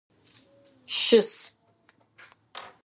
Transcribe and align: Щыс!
Щыс! 0.99 1.31